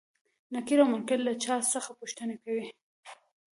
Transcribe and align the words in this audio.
نکير 0.53 0.79
او 0.83 0.87
منکر 0.93 1.19
له 1.27 1.33
چا 1.43 1.55
څخه 1.73 1.89
پوښتنې 1.99 2.35
کوي؟ 2.43 2.65